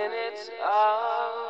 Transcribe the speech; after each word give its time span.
minutes 0.00 0.48
of 0.64 1.49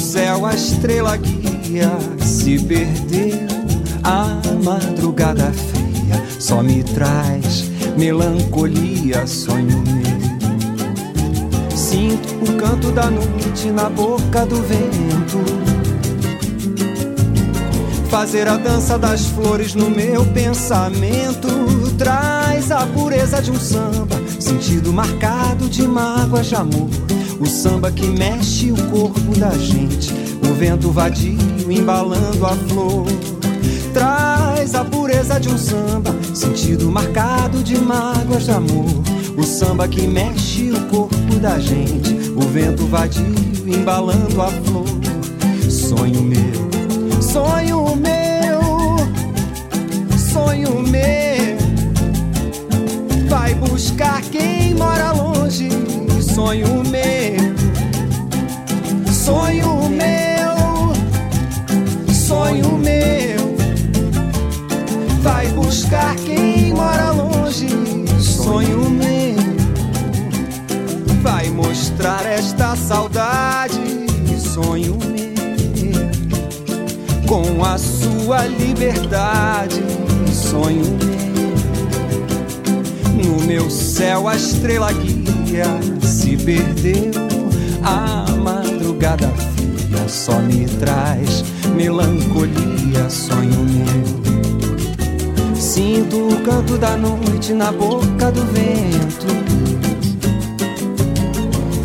céu 0.11 0.45
a 0.45 0.53
estrela 0.53 1.15
guia 1.15 1.89
se 2.21 2.59
perdeu, 2.59 3.47
a 4.03 4.41
madrugada 4.61 5.53
fria 5.53 6.21
só 6.37 6.61
me 6.61 6.83
traz 6.83 7.63
melancolia, 7.97 9.25
sonho 9.25 9.81
meu. 9.87 11.77
Sinto 11.77 12.27
o 12.43 12.57
canto 12.57 12.91
da 12.91 13.09
noite 13.09 13.71
na 13.71 13.89
boca 13.89 14.45
do 14.45 14.61
vento. 14.63 15.39
Fazer 18.09 18.49
a 18.49 18.57
dança 18.57 18.99
das 18.99 19.27
flores 19.27 19.73
no 19.75 19.89
meu 19.89 20.25
pensamento 20.25 21.47
traz 21.97 22.69
a 22.69 22.85
pureza 22.85 23.41
de 23.41 23.49
um 23.49 23.59
samba, 23.59 24.19
sentido 24.41 24.91
marcado 24.91 25.69
de 25.69 25.87
mágoas 25.87 26.47
de 26.47 26.55
amor. 26.55 27.00
O 27.41 27.45
samba 27.47 27.91
que 27.91 28.05
mexe 28.05 28.71
o 28.71 28.75
corpo 28.91 29.35
da 29.35 29.49
gente, 29.57 30.13
o 30.47 30.53
vento 30.53 30.91
vadio 30.91 31.39
embalando 31.67 32.45
a 32.45 32.55
flor. 32.55 33.07
Traz 33.91 34.75
a 34.75 34.85
pureza 34.85 35.39
de 35.39 35.49
um 35.49 35.57
samba, 35.57 36.15
sentido 36.35 36.91
marcado 36.91 37.63
de 37.63 37.79
mágoas 37.79 38.45
de 38.45 38.51
amor. 38.51 38.85
O 39.35 39.43
samba 39.43 39.87
que 39.87 40.05
mexe 40.05 40.71
o 40.71 40.79
corpo 40.81 41.39
da 41.41 41.57
gente, 41.57 42.13
o 42.35 42.41
vento 42.41 42.85
vadio 42.85 43.25
embalando 43.65 44.39
a 44.39 44.47
flor. 44.47 44.85
Sonho 45.67 46.21
meu, 46.21 47.21
sonho 47.23 47.95
meu, 47.95 48.61
sonho 50.31 50.79
meu. 50.83 51.57
Vai 53.27 53.55
buscar 53.55 54.21
quem 54.21 54.75
mora 54.75 55.11
longe, 55.11 55.69
sonho 56.33 56.83
meu, 56.85 57.35
sonho 59.11 59.89
meu, 59.89 60.93
sonho 62.13 62.77
meu. 62.77 63.55
Vai 65.21 65.47
buscar 65.49 66.15
quem 66.15 66.73
mora 66.73 67.11
longe, 67.11 67.67
sonho 68.21 68.89
meu. 68.89 69.35
Vai 71.21 71.49
mostrar 71.49 72.25
esta 72.25 72.77
saudade, 72.77 73.81
sonho 74.39 74.97
meu. 74.97 75.31
Com 77.27 77.63
a 77.63 77.77
sua 77.77 78.45
liberdade, 78.45 79.83
sonho 80.31 80.85
meu. 80.85 81.11
No 83.21 83.43
meu 83.45 83.69
céu 83.69 84.29
a 84.29 84.35
estrela 84.35 84.91
guia 84.93 85.90
perdeu. 86.43 87.11
A 87.83 88.25
madrugada 88.31 89.27
fria 89.27 90.07
só 90.07 90.39
me 90.39 90.65
traz 90.65 91.43
melancolia, 91.75 93.09
sonho 93.09 93.65
meu. 93.65 94.21
Sinto 95.55 96.27
o 96.27 96.41
canto 96.41 96.77
da 96.77 96.95
noite 96.97 97.53
na 97.53 97.71
boca 97.71 98.31
do 98.31 98.43
vento. 98.45 99.41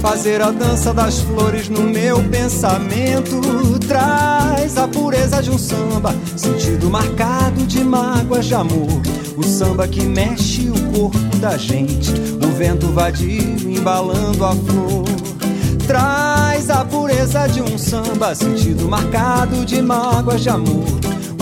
Fazer 0.00 0.40
a 0.40 0.50
dança 0.50 0.94
das 0.94 1.20
flores 1.20 1.68
no 1.68 1.82
meu 1.82 2.22
pensamento 2.24 3.40
traz 3.88 4.76
a 4.76 4.86
pureza 4.86 5.42
de 5.42 5.50
um 5.50 5.58
samba, 5.58 6.14
sentido 6.36 6.88
marcado 6.88 7.66
de 7.66 7.82
mágoas 7.82 8.46
de 8.46 8.54
amor. 8.54 9.02
O 9.36 9.42
samba 9.42 9.88
que 9.88 10.02
mexe 10.02 10.70
o 10.70 10.92
corpo 10.92 11.25
gente, 11.58 12.12
o 12.42 12.48
vento 12.56 12.88
vadio 12.88 13.70
embalando 13.70 14.44
a 14.44 14.52
flor. 14.54 15.04
Traz 15.86 16.68
a 16.70 16.84
pureza 16.84 17.46
de 17.46 17.62
um 17.62 17.78
samba, 17.78 18.34
sentido 18.34 18.88
marcado 18.88 19.64
de 19.64 19.80
mágoas 19.80 20.42
de 20.42 20.48
amor. 20.48 20.84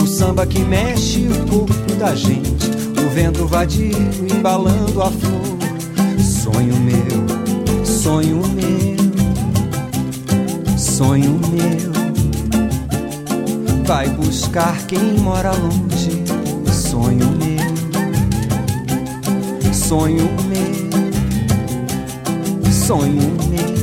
O 0.01 0.05
samba 0.05 0.45
que 0.45 0.59
mexe 0.59 1.27
o 1.27 1.49
corpo 1.49 1.95
da 1.97 2.15
gente, 2.15 2.69
o 3.03 3.09
vento 3.09 3.47
vadio 3.47 3.91
embalando 4.31 5.01
a 5.01 5.11
flor. 5.11 5.57
Sonho 6.19 6.75
meu, 6.77 7.85
sonho 7.85 8.41
meu, 8.47 8.95
sonho 10.77 11.39
meu. 11.51 11.95
Vai 13.85 14.09
buscar 14.09 14.77
quem 14.87 15.13
mora 15.19 15.51
longe, 15.51 16.14
sonho 19.87 20.27
meu, 20.47 20.73
sonho 22.73 23.37
meu. 23.49 23.75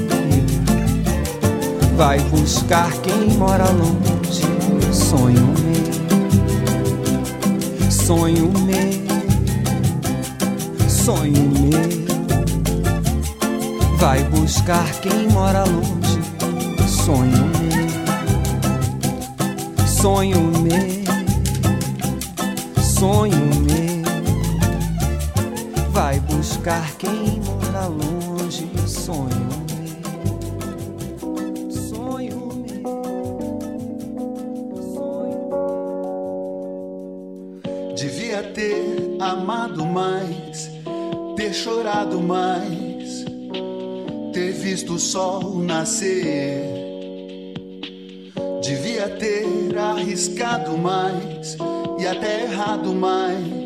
Vai 1.97 2.19
buscar 2.19 2.91
quem 3.03 3.29
mora 3.39 3.71
longe, 3.71 4.43
sonho 4.93 5.55
meu, 5.63 5.93
sonho 7.89 8.53
meu, 8.67 8.91
sonho 10.91 11.51
meu. 11.61 11.93
Vai 13.99 14.25
buscar 14.25 14.91
quem 15.03 15.29
mora 15.29 15.63
longe, 15.63 16.21
sonho 16.89 17.49
meu, 17.61 17.89
sonho 19.87 20.41
meu, 20.65 21.05
sonho 22.83 23.39
meu. 23.61 23.92
Buscar 26.43 26.97
quem 26.97 27.41
mora 27.41 27.87
longe, 27.87 28.69
sonho 28.89 29.49
sonho 31.71 32.51
sonho 34.83 35.51
Devia 37.95 38.43
ter 38.43 39.17
amado 39.21 39.87
mais, 39.87 40.69
ter 41.37 41.55
chorado 41.55 42.21
mais, 42.21 43.25
ter 44.33 44.51
visto 44.51 44.95
o 44.95 44.99
sol 44.99 45.61
nascer. 45.61 46.61
Devia 48.61 49.09
ter 49.11 49.79
arriscado 49.79 50.77
mais 50.77 51.57
e 52.01 52.05
até 52.05 52.43
errado 52.43 52.93
mais, 52.93 53.62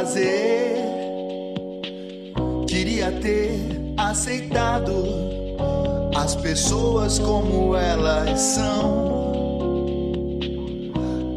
fazer. 0.00 0.76
Queria 2.66 3.12
ter 3.12 3.92
aceitado 3.98 5.04
as 6.16 6.34
pessoas 6.36 7.18
como 7.18 7.76
elas 7.76 8.40
são. 8.40 9.10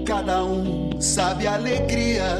Cada 0.05 0.45
um 0.45 0.91
sabe 1.01 1.45
a 1.45 1.55
alegria 1.55 2.39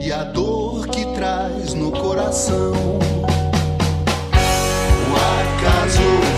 e 0.00 0.12
a 0.12 0.22
dor 0.22 0.86
que 0.86 1.04
traz 1.14 1.74
no 1.74 1.90
coração. 1.90 2.72
O 5.10 5.14
acaso 5.16 6.29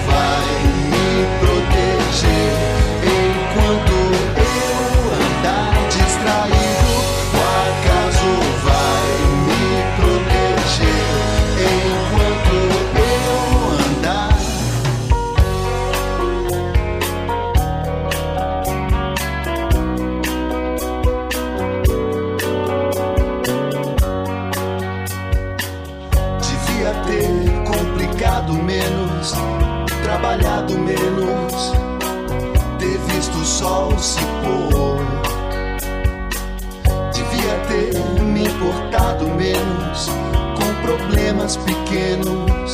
mais 41.53 41.57
pequenos 41.57 42.73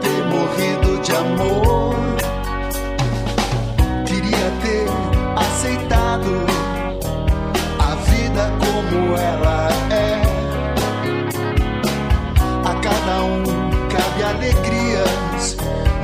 ter 0.00 0.24
morrido 0.26 1.00
de 1.02 1.12
amor. 1.12 1.96
Queria 4.06 4.50
ter 4.62 4.86
aceitado 5.36 6.46
a 7.78 7.94
vida 7.96 8.52
como 8.60 9.16
ela 9.16 9.68
é. 9.90 10.22
A 12.64 12.74
cada 12.80 13.22
um 13.22 13.42
cabe 13.88 14.22
alegrias 14.22 15.56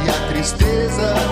e 0.05 0.11
a 0.11 0.29
tristeza. 0.29 1.30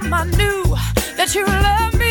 time 0.00 0.14
I 0.14 0.24
knew 0.36 0.64
that 1.16 1.34
you 1.34 1.44
loved 1.46 1.98
me. 1.98 2.09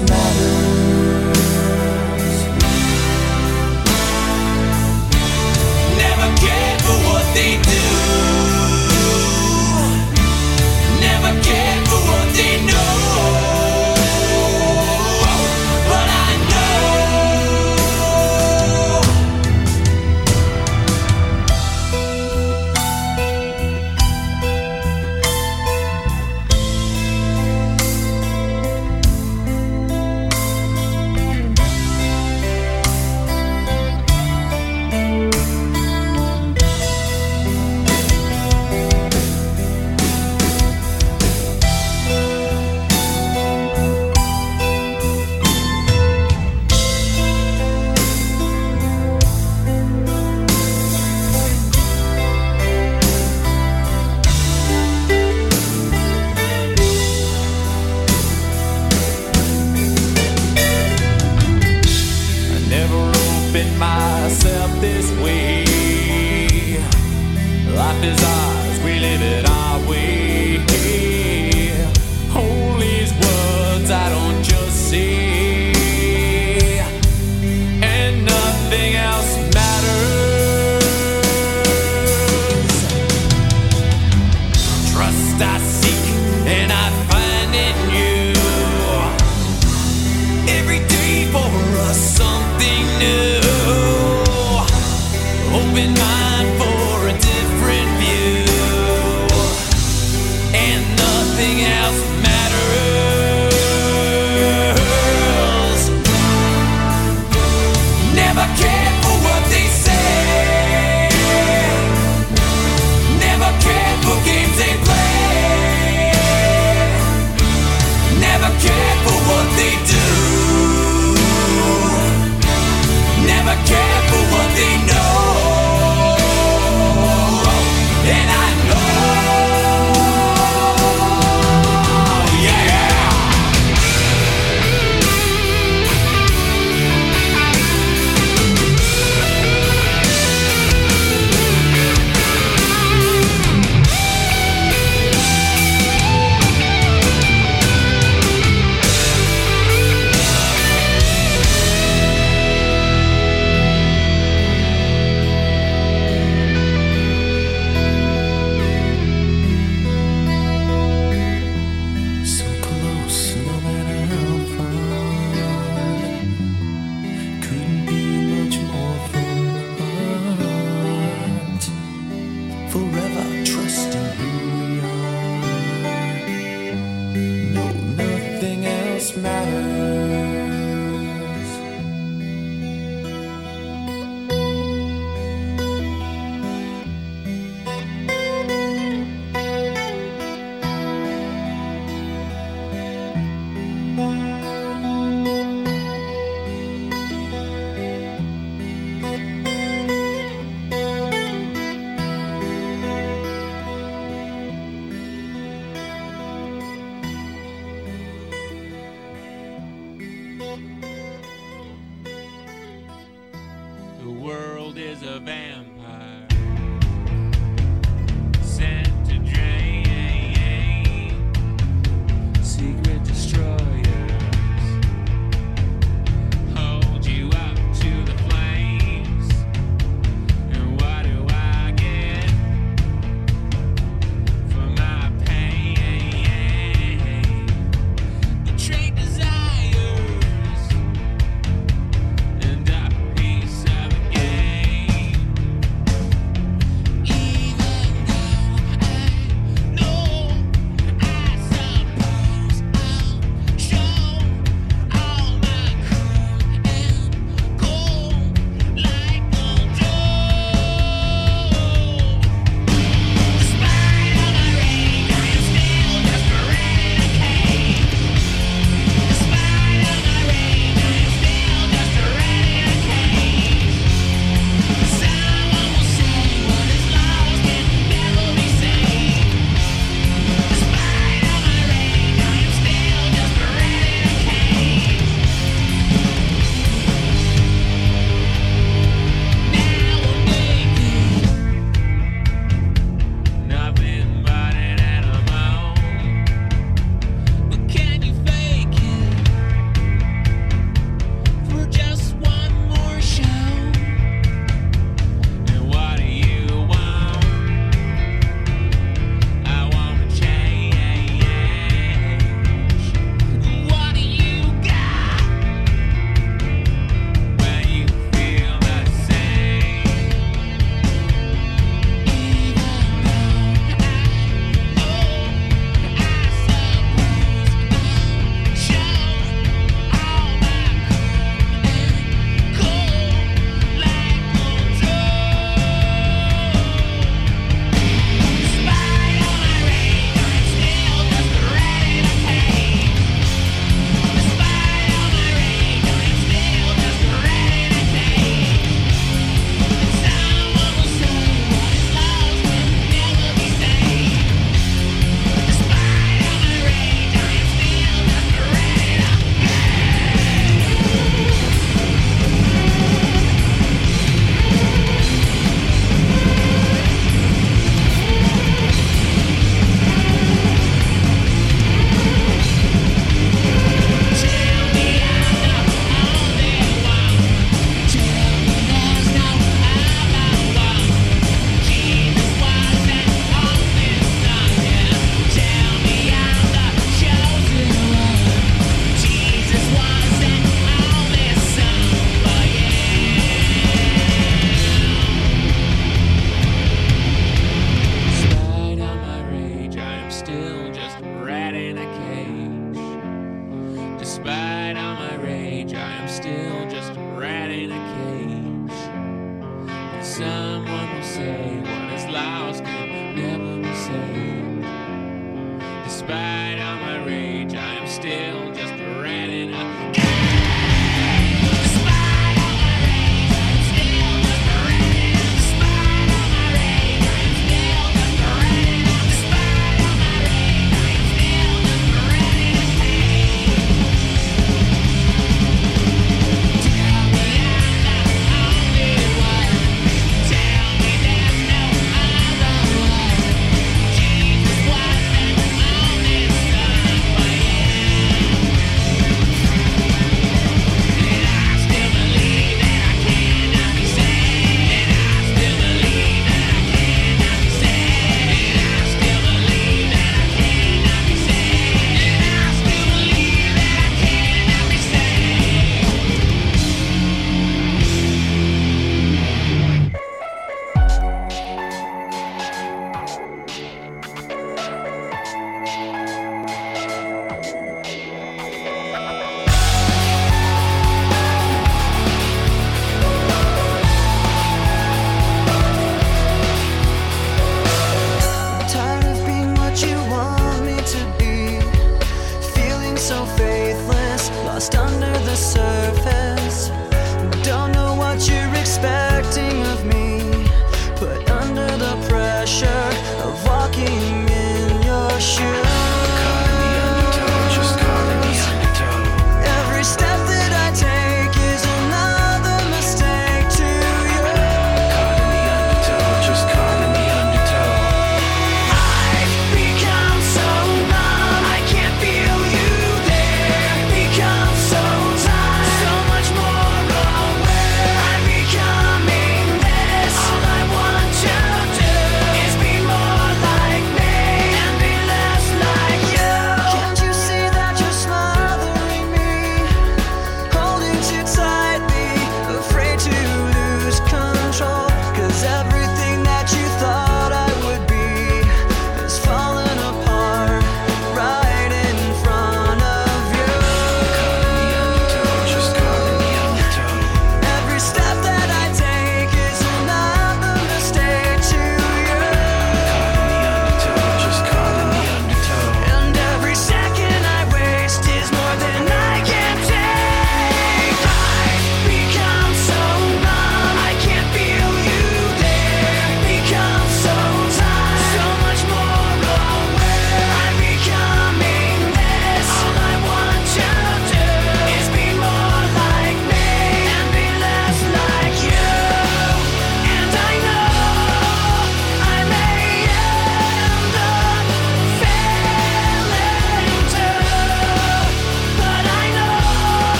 Matters. 0.00 0.95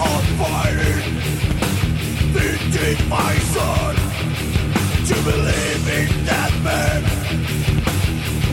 of 0.00 0.24
fighting 0.38 1.14
Thinking 2.34 3.08
my 3.08 3.34
son 3.54 3.94
To 5.06 5.14
believe 5.22 5.86
in 5.88 6.24
that 6.26 6.52
man. 6.62 7.02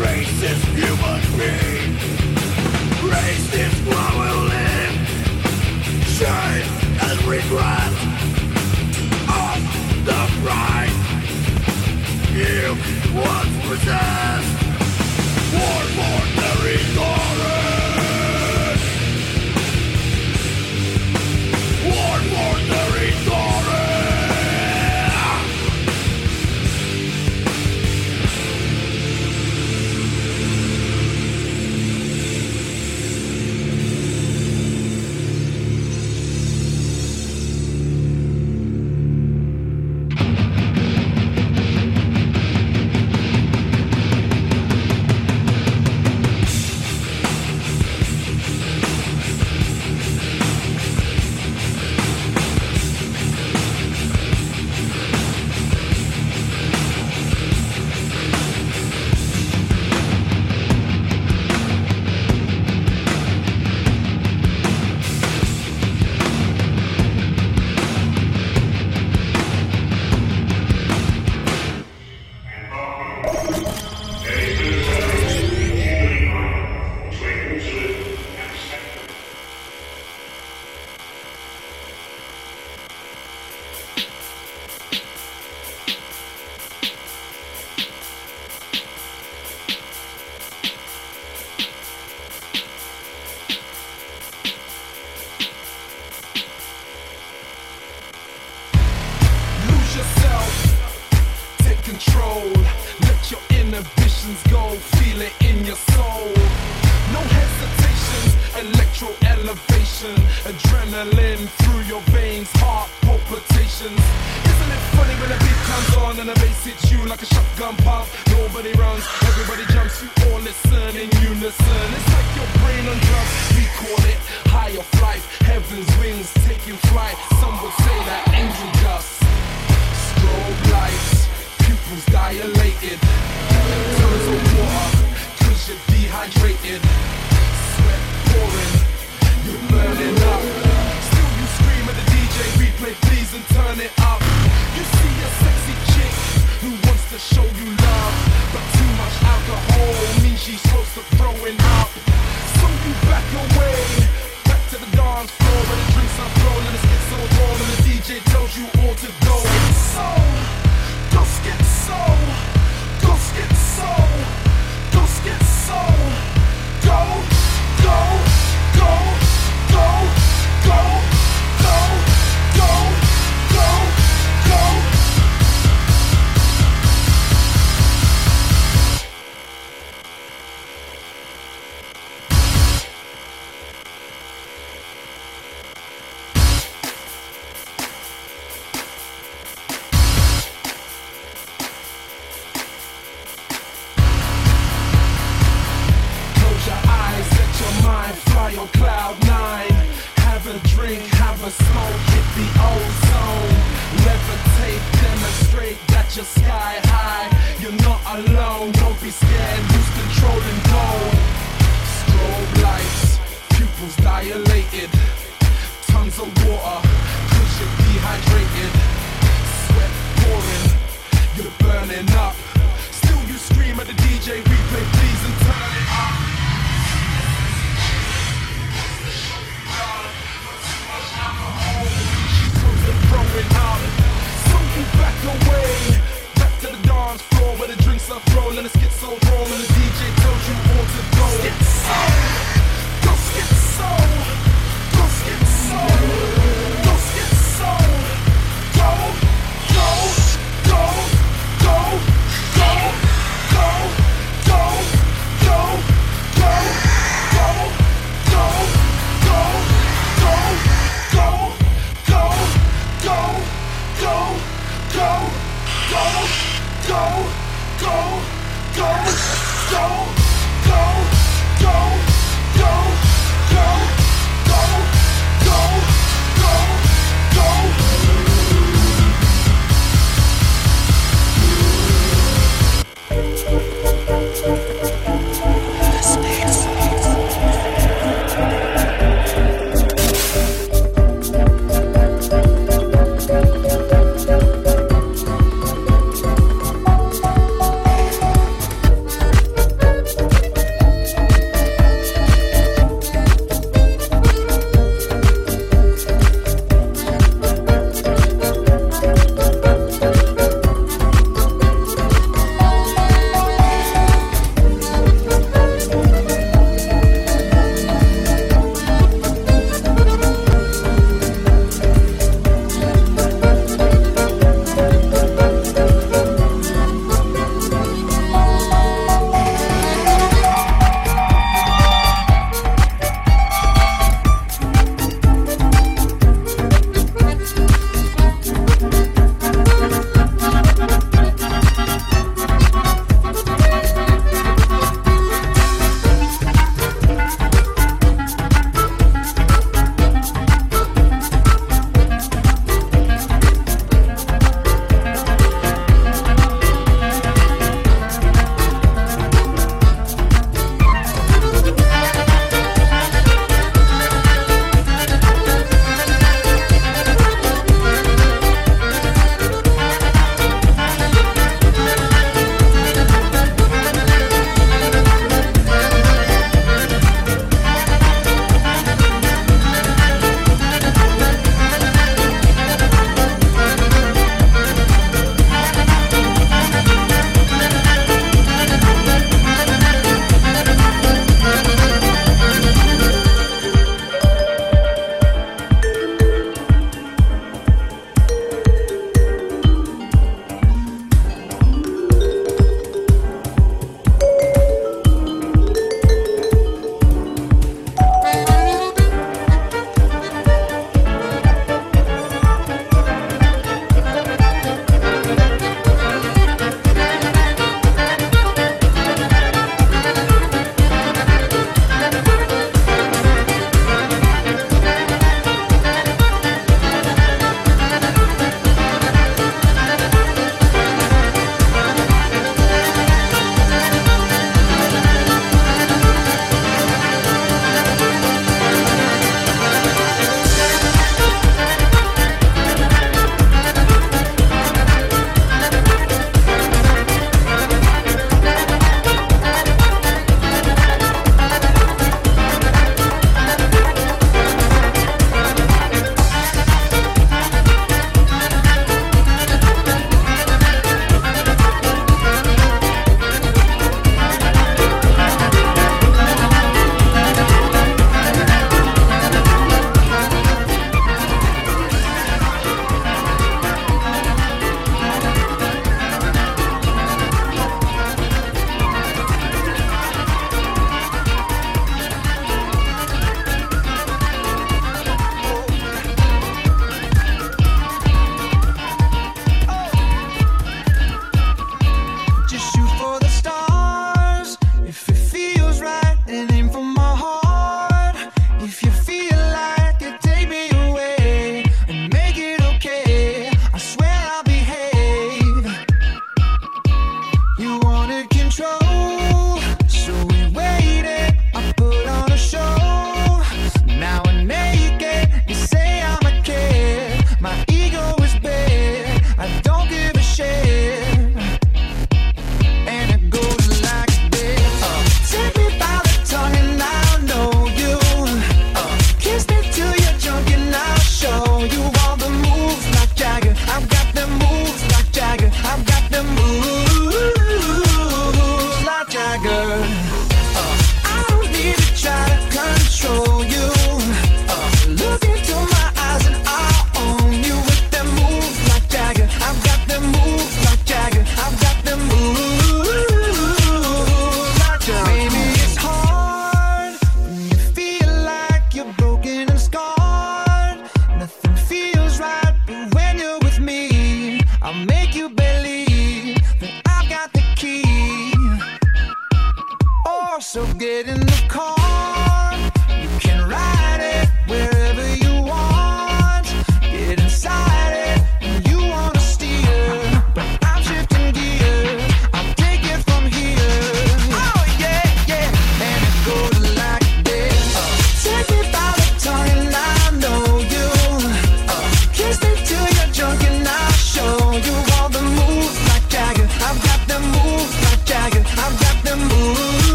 Racist 0.00 0.64
human 0.78 1.22
being. 1.36 1.92
Racist 3.12 3.78
where 3.88 4.12
we 4.20 4.28
live. 4.52 4.94
Shame 6.16 6.68
and 7.06 7.18
regret 7.26 7.92
Of 9.42 9.60
the 10.08 10.22
pride. 10.42 10.96
You 12.32 12.76
once 13.14 13.56
possessed. 13.66 14.52
War, 15.52 15.82
ordinary 16.06 16.80
horror 16.94 17.55